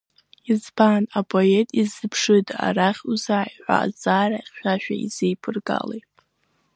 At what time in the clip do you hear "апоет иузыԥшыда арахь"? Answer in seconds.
1.19-3.01